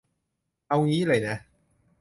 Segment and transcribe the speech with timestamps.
[0.67, 1.35] เอางี้เลยนะ